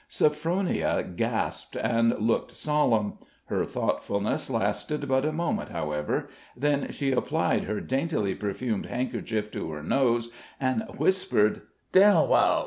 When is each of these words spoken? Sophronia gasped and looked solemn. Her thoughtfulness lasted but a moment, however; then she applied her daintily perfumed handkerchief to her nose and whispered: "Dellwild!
Sophronia 0.09 1.03
gasped 1.15 1.75
and 1.75 2.17
looked 2.17 2.49
solemn. 2.49 3.19
Her 3.45 3.63
thoughtfulness 3.63 4.49
lasted 4.49 5.07
but 5.07 5.25
a 5.25 5.31
moment, 5.31 5.69
however; 5.69 6.27
then 6.57 6.91
she 6.91 7.11
applied 7.11 7.65
her 7.65 7.79
daintily 7.79 8.33
perfumed 8.33 8.87
handkerchief 8.87 9.51
to 9.51 9.69
her 9.69 9.83
nose 9.83 10.31
and 10.59 10.81
whispered: 10.97 11.61
"Dellwild! 11.93 12.59